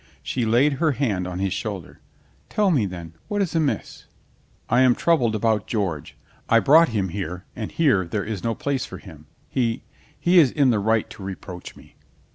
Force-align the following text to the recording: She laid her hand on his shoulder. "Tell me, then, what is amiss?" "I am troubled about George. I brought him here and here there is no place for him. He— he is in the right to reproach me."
She 0.23 0.45
laid 0.47 0.73
her 0.81 0.93
hand 0.93 1.27
on 1.27 1.37
his 1.37 1.53
shoulder. 1.53 1.99
"Tell 2.49 2.71
me, 2.71 2.87
then, 2.87 3.13
what 3.27 3.39
is 3.39 3.53
amiss?" 3.53 4.05
"I 4.67 4.81
am 4.81 4.95
troubled 4.95 5.35
about 5.35 5.67
George. 5.67 6.17
I 6.49 6.59
brought 6.59 6.89
him 6.89 7.09
here 7.09 7.45
and 7.55 7.71
here 7.71 8.07
there 8.07 8.23
is 8.25 8.43
no 8.43 8.55
place 8.55 8.83
for 8.83 8.97
him. 8.97 9.27
He— 9.47 9.83
he 10.19 10.39
is 10.39 10.49
in 10.49 10.71
the 10.71 10.79
right 10.79 11.07
to 11.11 11.21
reproach 11.21 11.75
me." 11.75 11.97